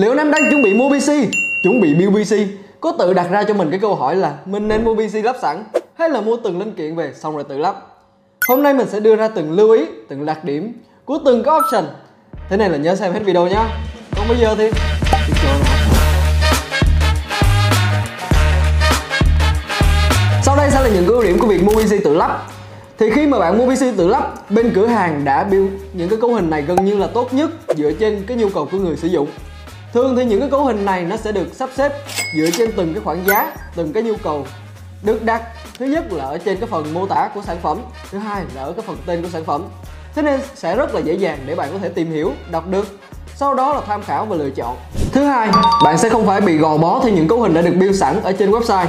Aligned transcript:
Liệu 0.00 0.10
anh 0.10 0.18
em 0.18 0.30
đang 0.30 0.50
chuẩn 0.50 0.62
bị 0.62 0.74
mua 0.74 0.88
PC, 0.88 1.12
chuẩn 1.62 1.80
bị 1.80 1.94
build 1.94 2.16
PC 2.16 2.36
Có 2.80 2.92
tự 2.98 3.12
đặt 3.12 3.30
ra 3.30 3.44
cho 3.44 3.54
mình 3.54 3.70
cái 3.70 3.80
câu 3.80 3.94
hỏi 3.94 4.16
là 4.16 4.34
Mình 4.44 4.68
nên 4.68 4.84
mua 4.84 4.94
PC 4.94 5.14
lắp 5.24 5.36
sẵn 5.42 5.64
Hay 5.94 6.10
là 6.10 6.20
mua 6.20 6.36
từng 6.36 6.58
linh 6.58 6.72
kiện 6.72 6.96
về 6.96 7.12
xong 7.14 7.34
rồi 7.34 7.44
tự 7.48 7.58
lắp? 7.58 7.74
Hôm 8.48 8.62
nay 8.62 8.74
mình 8.74 8.86
sẽ 8.88 9.00
đưa 9.00 9.16
ra 9.16 9.28
từng 9.28 9.52
lưu 9.52 9.70
ý, 9.70 9.84
từng 10.08 10.26
đặc 10.26 10.44
điểm 10.44 10.72
của 11.04 11.18
từng 11.24 11.42
cái 11.42 11.54
option. 11.54 11.84
Thế 12.48 12.56
này 12.56 12.70
là 12.70 12.76
nhớ 12.76 12.94
xem 12.96 13.12
hết 13.12 13.20
video 13.24 13.46
nhá. 13.46 13.68
Còn 14.16 14.28
bây 14.28 14.38
giờ 14.38 14.54
thì. 14.58 14.70
Sau 20.42 20.56
đây 20.56 20.70
sẽ 20.70 20.80
là 20.82 20.88
những 20.94 21.06
ưu 21.06 21.22
điểm 21.22 21.38
của 21.38 21.46
việc 21.46 21.62
mua 21.62 21.72
PC 21.72 22.04
tự 22.04 22.14
lắp. 22.14 22.46
Thì 22.98 23.10
khi 23.10 23.26
mà 23.26 23.38
bạn 23.38 23.58
mua 23.58 23.74
PC 23.74 23.96
tự 23.96 24.08
lắp 24.08 24.50
bên 24.50 24.72
cửa 24.74 24.86
hàng 24.86 25.24
đã 25.24 25.44
build 25.44 25.70
những 25.92 26.08
cái 26.08 26.18
cấu 26.20 26.34
hình 26.34 26.50
này 26.50 26.62
gần 26.62 26.84
như 26.84 26.98
là 26.98 27.06
tốt 27.06 27.34
nhất 27.34 27.50
dựa 27.76 27.92
trên 27.92 28.24
cái 28.26 28.36
nhu 28.36 28.48
cầu 28.48 28.68
của 28.72 28.78
người 28.78 28.96
sử 28.96 29.08
dụng 29.08 29.28
thường 29.92 30.16
thì 30.16 30.24
những 30.24 30.40
cái 30.40 30.50
cấu 30.50 30.64
hình 30.64 30.84
này 30.84 31.04
nó 31.04 31.16
sẽ 31.16 31.32
được 31.32 31.54
sắp 31.54 31.70
xếp 31.76 31.92
dựa 32.36 32.50
trên 32.50 32.72
từng 32.76 32.94
cái 32.94 33.02
khoản 33.04 33.24
giá 33.24 33.52
từng 33.76 33.92
cái 33.92 34.02
nhu 34.02 34.16
cầu 34.22 34.46
được 35.02 35.24
đặt. 35.24 35.42
Thứ 35.78 35.86
nhất 35.86 36.12
là 36.12 36.24
ở 36.24 36.38
trên 36.38 36.56
cái 36.56 36.68
phần 36.68 36.94
mô 36.94 37.06
tả 37.06 37.28
của 37.34 37.42
sản 37.42 37.56
phẩm 37.62 37.78
thứ 38.10 38.18
hai 38.18 38.44
là 38.54 38.62
ở 38.62 38.72
cái 38.72 38.84
phần 38.86 38.96
tên 39.06 39.22
của 39.22 39.28
sản 39.28 39.44
phẩm. 39.44 39.64
Thế 40.14 40.22
nên 40.22 40.40
sẽ 40.54 40.76
rất 40.76 40.94
là 40.94 41.00
dễ 41.00 41.14
dàng 41.14 41.38
để 41.46 41.54
bạn 41.54 41.68
có 41.72 41.78
thể 41.78 41.88
tìm 41.88 42.10
hiểu 42.10 42.32
đọc 42.50 42.68
được 42.68 42.86
sau 43.36 43.54
đó 43.54 43.74
là 43.74 43.80
tham 43.86 44.02
khảo 44.02 44.24
và 44.24 44.36
lựa 44.36 44.50
chọn. 44.50 44.76
Thứ 45.12 45.24
hai 45.24 45.48
bạn 45.84 45.98
sẽ 45.98 46.08
không 46.08 46.26
phải 46.26 46.40
bị 46.40 46.56
gò 46.56 46.76
bó 46.76 47.00
theo 47.02 47.12
những 47.12 47.28
cấu 47.28 47.40
hình 47.40 47.54
đã 47.54 47.62
được 47.62 47.74
build 47.80 48.00
sẵn 48.00 48.22
ở 48.22 48.32
trên 48.32 48.50
website. 48.50 48.86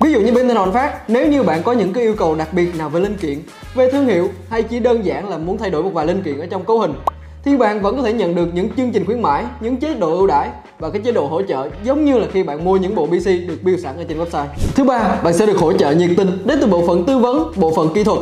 Ví 0.00 0.12
dụ 0.12 0.20
như 0.20 0.32
bên 0.32 0.48
tên 0.48 0.56
Hòn 0.56 0.72
Phát, 0.72 1.10
nếu 1.10 1.28
như 1.28 1.42
bạn 1.42 1.62
có 1.62 1.72
những 1.72 1.92
cái 1.92 2.04
yêu 2.04 2.14
cầu 2.18 2.34
đặc 2.34 2.48
biệt 2.52 2.76
nào 2.78 2.88
về 2.88 3.00
linh 3.00 3.16
kiện, 3.16 3.42
về 3.74 3.90
thương 3.90 4.06
hiệu 4.06 4.30
hay 4.50 4.62
chỉ 4.62 4.78
đơn 4.78 5.04
giản 5.04 5.28
là 5.28 5.38
muốn 5.38 5.58
thay 5.58 5.70
đổi 5.70 5.82
một 5.82 5.90
vài 5.92 6.06
linh 6.06 6.22
kiện 6.22 6.40
ở 6.40 6.46
trong 6.50 6.64
cấu 6.64 6.78
hình 6.78 6.94
thì 7.44 7.56
bạn 7.56 7.82
vẫn 7.82 7.96
có 7.96 8.02
thể 8.02 8.12
nhận 8.12 8.34
được 8.34 8.48
những 8.54 8.68
chương 8.76 8.92
trình 8.92 9.06
khuyến 9.06 9.22
mãi, 9.22 9.44
những 9.60 9.76
chế 9.76 9.94
độ 9.94 10.16
ưu 10.16 10.26
đãi 10.26 10.48
và 10.78 10.90
cái 10.90 11.02
chế 11.04 11.12
độ 11.12 11.26
hỗ 11.26 11.42
trợ 11.42 11.68
giống 11.84 12.04
như 12.04 12.18
là 12.18 12.26
khi 12.32 12.42
bạn 12.42 12.64
mua 12.64 12.76
những 12.76 12.94
bộ 12.94 13.06
PC 13.06 13.26
được 13.26 13.58
build 13.62 13.82
sẵn 13.82 13.96
ở 13.96 14.04
trên 14.08 14.18
website. 14.18 14.46
Thứ 14.74 14.84
ba, 14.84 15.20
bạn 15.22 15.34
sẽ 15.34 15.46
được 15.46 15.56
hỗ 15.56 15.72
trợ 15.72 15.90
nhiệt 15.90 16.10
tình 16.16 16.38
đến 16.44 16.58
từ 16.60 16.66
bộ 16.66 16.86
phận 16.86 17.04
tư 17.04 17.18
vấn, 17.18 17.52
bộ 17.56 17.72
phận 17.76 17.94
kỹ 17.94 18.04
thuật. 18.04 18.18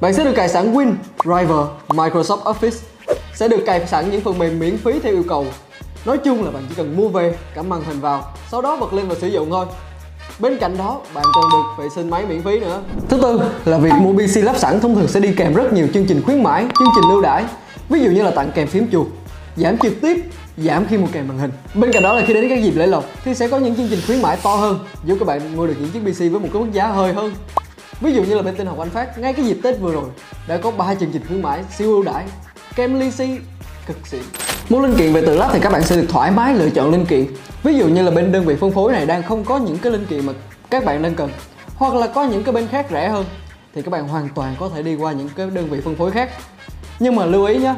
Bạn 0.00 0.14
sẽ 0.14 0.24
được 0.24 0.32
cài 0.36 0.48
sẵn 0.48 0.74
Win, 0.74 0.92
Driver, 1.24 1.66
Microsoft 1.88 2.42
Office, 2.42 2.78
sẽ 3.34 3.48
được 3.48 3.60
cài 3.66 3.86
sẵn 3.86 4.10
những 4.10 4.20
phần 4.20 4.38
mềm 4.38 4.58
miễn 4.58 4.76
phí 4.76 4.98
theo 4.98 5.12
yêu 5.12 5.24
cầu. 5.28 5.46
Nói 6.04 6.18
chung 6.18 6.44
là 6.44 6.50
bạn 6.50 6.62
chỉ 6.68 6.74
cần 6.74 6.96
mua 6.96 7.08
về, 7.08 7.34
cắm 7.54 7.68
màn 7.68 7.82
hình 7.86 8.00
vào, 8.00 8.24
sau 8.50 8.62
đó 8.62 8.76
bật 8.76 8.92
lên 8.92 9.08
và 9.08 9.14
sử 9.14 9.28
dụng 9.28 9.50
thôi. 9.50 9.66
Bên 10.38 10.58
cạnh 10.58 10.78
đó, 10.78 11.00
bạn 11.14 11.24
còn 11.34 11.44
được 11.52 11.82
vệ 11.82 11.88
sinh 11.94 12.10
máy 12.10 12.24
miễn 12.28 12.42
phí 12.42 12.60
nữa. 12.60 12.82
Thứ 13.08 13.18
tư 13.22 13.40
là 13.64 13.78
việc 13.78 13.92
mua 14.00 14.12
PC 14.12 14.44
lắp 14.44 14.56
sẵn 14.56 14.80
thông 14.80 14.94
thường 14.94 15.08
sẽ 15.08 15.20
đi 15.20 15.34
kèm 15.36 15.54
rất 15.54 15.72
nhiều 15.72 15.86
chương 15.94 16.06
trình 16.06 16.22
khuyến 16.24 16.42
mãi, 16.42 16.66
chương 16.78 16.88
trình 16.94 17.10
ưu 17.10 17.22
đãi. 17.22 17.44
Ví 17.90 18.00
dụ 18.00 18.10
như 18.10 18.22
là 18.22 18.30
tặng 18.30 18.50
kèm 18.54 18.66
phím 18.66 18.90
chuột, 18.92 19.06
giảm 19.56 19.78
trực 19.78 20.00
tiếp, 20.00 20.24
giảm 20.56 20.86
khi 20.86 20.96
mua 20.96 21.06
kèm 21.12 21.28
màn 21.28 21.38
hình. 21.38 21.50
Bên 21.74 21.92
cạnh 21.92 22.02
đó 22.02 22.12
là 22.14 22.22
khi 22.26 22.34
đến 22.34 22.48
các 22.48 22.62
dịp 22.62 22.76
lễ 22.76 22.86
lộc 22.86 23.04
thì 23.24 23.34
sẽ 23.34 23.48
có 23.48 23.58
những 23.58 23.76
chương 23.76 23.88
trình 23.90 24.00
khuyến 24.06 24.22
mãi 24.22 24.38
to 24.42 24.56
hơn, 24.56 24.78
giúp 25.04 25.16
các 25.20 25.24
bạn 25.26 25.56
mua 25.56 25.66
được 25.66 25.74
những 25.80 25.90
chiếc 25.90 26.00
PC 26.00 26.18
với 26.18 26.40
một 26.40 26.48
cái 26.52 26.62
mức 26.62 26.68
giá 26.72 26.86
hơi 26.86 27.12
hơn. 27.12 27.34
Ví 28.00 28.12
dụ 28.12 28.22
như 28.22 28.34
là 28.34 28.42
bên 28.42 28.56
tin 28.56 28.66
học 28.66 28.78
Anh 28.78 28.90
Phát 28.90 29.18
ngay 29.18 29.32
cái 29.32 29.44
dịp 29.44 29.58
Tết 29.62 29.80
vừa 29.80 29.92
rồi 29.92 30.04
đã 30.48 30.56
có 30.56 30.70
3 30.70 30.94
chương 30.94 31.10
trình 31.12 31.22
khuyến 31.28 31.42
mãi 31.42 31.60
siêu 31.78 31.90
ưu 31.90 32.02
đãi, 32.02 32.24
kèm 32.76 33.00
ly 33.00 33.10
si 33.10 33.28
cực 33.86 34.06
xịn. 34.06 34.22
Mua 34.68 34.80
linh 34.80 34.96
kiện 34.96 35.12
về 35.12 35.20
tự 35.20 35.36
lắp 35.36 35.50
thì 35.52 35.60
các 35.60 35.72
bạn 35.72 35.82
sẽ 35.82 35.96
được 35.96 36.06
thoải 36.08 36.30
mái 36.30 36.54
lựa 36.54 36.70
chọn 36.70 36.90
linh 36.90 37.06
kiện 37.06 37.26
Ví 37.62 37.74
dụ 37.74 37.88
như 37.88 38.02
là 38.02 38.10
bên 38.10 38.32
đơn 38.32 38.44
vị 38.44 38.56
phân 38.56 38.70
phối 38.70 38.92
này 38.92 39.06
đang 39.06 39.22
không 39.22 39.44
có 39.44 39.58
những 39.58 39.78
cái 39.78 39.92
linh 39.92 40.06
kiện 40.06 40.26
mà 40.26 40.32
các 40.70 40.84
bạn 40.84 41.02
đang 41.02 41.14
cần 41.14 41.30
Hoặc 41.74 41.94
là 41.94 42.06
có 42.06 42.24
những 42.24 42.44
cái 42.44 42.52
bên 42.52 42.68
khác 42.68 42.86
rẻ 42.90 43.08
hơn 43.08 43.24
Thì 43.74 43.82
các 43.82 43.90
bạn 43.90 44.08
hoàn 44.08 44.28
toàn 44.34 44.54
có 44.58 44.68
thể 44.74 44.82
đi 44.82 44.94
qua 44.94 45.12
những 45.12 45.28
cái 45.36 45.46
đơn 45.54 45.70
vị 45.70 45.80
phân 45.80 45.96
phối 45.96 46.10
khác 46.10 46.30
nhưng 47.00 47.16
mà 47.16 47.24
lưu 47.24 47.44
ý 47.44 47.58
nhé 47.58 47.74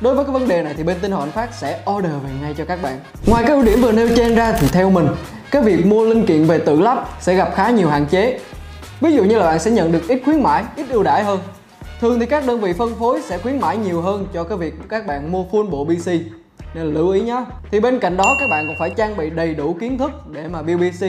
Đối 0.00 0.14
với 0.14 0.24
cái 0.24 0.32
vấn 0.32 0.48
đề 0.48 0.62
này 0.62 0.74
thì 0.76 0.82
bên 0.82 0.96
tinh 1.00 1.12
họ 1.12 1.26
phát 1.26 1.54
sẽ 1.54 1.80
order 1.90 2.12
về 2.12 2.30
ngay 2.42 2.54
cho 2.58 2.64
các 2.64 2.82
bạn. 2.82 3.00
Ngoài 3.26 3.44
các 3.46 3.52
ưu 3.52 3.62
điểm 3.62 3.82
vừa 3.82 3.92
nêu 3.92 4.08
trên 4.16 4.34
ra 4.34 4.52
thì 4.52 4.68
theo 4.72 4.90
mình 4.90 5.08
Cái 5.50 5.62
việc 5.62 5.86
mua 5.86 6.04
linh 6.04 6.26
kiện 6.26 6.44
về 6.44 6.58
tự 6.58 6.80
lắp 6.80 7.08
sẽ 7.20 7.34
gặp 7.34 7.50
khá 7.54 7.70
nhiều 7.70 7.88
hạn 7.88 8.06
chế. 8.06 8.40
Ví 9.00 9.12
dụ 9.12 9.24
như 9.24 9.38
là 9.38 9.46
bạn 9.46 9.58
sẽ 9.58 9.70
nhận 9.70 9.92
được 9.92 10.08
ít 10.08 10.22
khuyến 10.24 10.42
mãi, 10.42 10.64
ít 10.76 10.86
ưu 10.90 11.02
đãi 11.02 11.24
hơn. 11.24 11.40
Thường 12.00 12.20
thì 12.20 12.26
các 12.26 12.46
đơn 12.46 12.60
vị 12.60 12.72
phân 12.72 12.94
phối 12.98 13.20
sẽ 13.22 13.38
khuyến 13.38 13.60
mãi 13.60 13.76
nhiều 13.76 14.00
hơn 14.00 14.26
cho 14.34 14.44
cái 14.44 14.58
việc 14.58 14.74
các 14.88 15.06
bạn 15.06 15.32
mua 15.32 15.44
full 15.52 15.70
bộ 15.70 15.84
PC 15.84 16.10
nên 16.74 16.86
là 16.86 16.92
lưu 16.92 17.10
ý 17.10 17.20
nhé 17.20 17.44
thì 17.70 17.80
bên 17.80 17.98
cạnh 17.98 18.16
đó 18.16 18.36
các 18.40 18.46
bạn 18.50 18.64
còn 18.66 18.76
phải 18.78 18.90
trang 18.96 19.16
bị 19.16 19.30
đầy 19.30 19.54
đủ 19.54 19.76
kiến 19.80 19.98
thức 19.98 20.10
để 20.30 20.48
mà 20.48 20.62
build 20.62 20.82
PC 20.82 21.02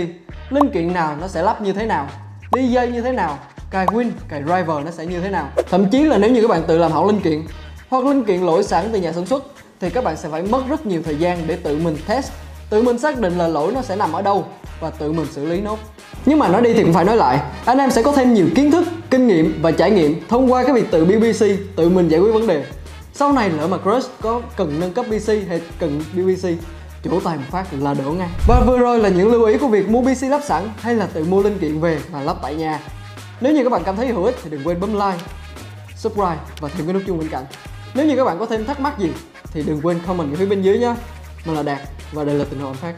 linh 0.50 0.70
kiện 0.74 0.94
nào 0.94 1.16
nó 1.22 1.28
sẽ 1.28 1.42
lắp 1.42 1.62
như 1.62 1.74
thế 1.74 1.86
nào? 1.86 2.08
Đi 2.52 2.68
dây 2.68 2.92
như 2.92 3.02
thế 3.02 3.12
nào, 3.12 3.40
cài 3.72 3.86
win, 3.86 4.12
cài 4.30 4.44
driver 4.44 4.86
nó 4.86 4.92
sẽ 4.92 5.06
như 5.06 5.20
thế 5.22 5.30
nào. 5.30 5.50
Thậm 5.70 5.90
chí 5.90 6.04
là 6.04 6.18
nếu 6.18 6.32
như 6.32 6.42
các 6.42 6.48
bạn 6.48 6.64
tự 6.68 6.78
làm 6.78 6.92
hỏng 6.92 7.08
linh 7.08 7.20
kiện 7.20 7.44
hoặc 7.90 8.06
linh 8.06 8.24
kiện 8.24 8.42
lỗi 8.42 8.64
sẵn 8.64 8.90
từ 8.94 9.00
nhà 9.00 9.12
sản 9.12 9.26
xuất 9.26 9.44
thì 9.80 9.90
các 9.90 10.04
bạn 10.04 10.18
sẽ 10.18 10.30
phải 10.30 10.42
mất 10.42 10.62
rất 10.70 10.86
nhiều 10.86 11.02
thời 11.06 11.16
gian 11.16 11.44
để 11.48 11.56
tự 11.56 11.78
mình 11.78 11.98
test. 12.08 12.32
Tự 12.70 12.82
mình 12.82 13.00
xác 13.00 13.20
định 13.20 13.38
là 13.38 13.48
lỗi 13.48 13.72
nó 13.76 13.82
sẽ 13.82 13.96
nằm 13.96 14.14
ở 14.14 14.22
đâu 14.22 14.46
và 14.80 14.90
tự 14.90 15.12
mình 15.12 15.28
xử 15.32 15.46
lý 15.46 15.62
nốt 15.62 15.80
nhưng 16.26 16.40
mà 16.40 16.48
nói 16.48 16.62
đi 16.62 16.74
thì 16.74 16.84
cũng 16.84 16.94
phải 16.94 17.06
nói 17.06 17.18
lại, 17.18 17.40
anh 17.66 17.78
em 17.78 17.92
sẽ 17.92 18.04
có 18.04 18.12
thêm 18.12 18.34
nhiều 18.34 18.48
kiến 18.56 18.72
thức, 18.72 18.88
kinh 19.10 19.28
nghiệm 19.28 19.60
và 19.62 19.72
trải 19.72 19.92
nghiệm 19.92 20.28
thông 20.30 20.52
qua 20.52 20.64
cái 20.64 20.74
việc 20.74 20.92
tự 20.92 21.06
bbc 21.06 21.46
tự 21.76 21.90
mình 21.90 22.08
giải 22.08 22.20
quyết 22.20 22.32
vấn 22.32 22.48
đề. 22.48 22.66
Sau 23.14 23.34
này 23.34 23.50
lỡ 23.50 23.68
mà 23.68 23.78
crush 23.78 24.12
có 24.22 24.42
cần 24.58 24.80
nâng 24.80 24.94
cấp 24.94 25.06
PC 25.10 25.28
hay 25.28 25.62
cần 25.80 26.02
bbc 26.14 26.50
chỗ 27.04 27.20
tay 27.20 27.38
một 27.38 27.44
phát 27.52 27.66
là 27.80 27.94
đổ 27.94 28.12
ngay. 28.12 28.30
Và 28.48 28.62
vừa 28.68 28.78
rồi 28.78 29.00
là 29.00 29.10
những 29.10 29.32
lưu 29.32 29.46
ý 29.46 29.58
của 29.58 29.68
việc 29.68 29.90
mua 29.90 30.02
PC 30.02 30.24
lắp 30.24 30.42
sẵn 30.46 30.70
hay 30.82 30.96
là 30.96 31.06
tự 31.06 31.24
mua 31.24 31.44
linh 31.44 31.60
kiện 31.60 31.80
về 31.80 32.00
và 32.12 32.22
lắp 32.22 32.38
tại 32.42 32.56
nhà. 32.56 32.80
Nếu 33.42 33.54
như 33.54 33.64
các 33.64 33.70
bạn 33.70 33.84
cảm 33.86 33.96
thấy 33.96 34.08
hữu 34.08 34.26
ích 34.26 34.36
thì 34.44 34.50
đừng 34.50 34.64
quên 34.64 34.80
bấm 34.80 34.94
like, 34.94 35.24
subscribe 35.96 36.38
và 36.60 36.70
thêm 36.70 36.86
cái 36.86 36.94
nút 36.94 37.04
chuông 37.08 37.20
bên 37.20 37.30
cạnh. 37.30 37.46
Nếu 37.94 38.06
như 38.06 38.16
các 38.16 38.24
bạn 38.24 38.40
có 38.40 38.46
thêm 38.46 38.66
thắc 38.66 38.80
mắc 38.80 39.00
gì 39.00 39.12
thì 39.54 39.64
đừng 39.64 39.82
quên 39.84 40.00
comment 40.08 40.32
ở 40.32 40.36
phía 40.36 40.46
bên 40.46 40.62
dưới 40.62 40.80
nhé 40.80 40.96
mình 41.46 41.56
là 41.56 41.64
đạt 41.64 41.80
và 42.12 42.24
đây 42.24 42.36
là 42.36 42.46
tình 42.50 42.60
hồn 42.60 42.74
phát. 42.74 42.94